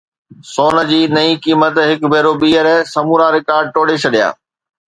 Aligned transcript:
سون 0.53 0.75
جي 0.91 1.01
نئين 1.15 1.35
قيمت 1.43 1.75
هڪ 1.89 2.01
ڀيرو 2.13 2.33
ٻيهر 2.41 2.67
سمورا 2.93 3.27
رڪارڊ 3.37 3.73
ٽوڙي 3.77 3.95
ڇڏيا 4.03 4.27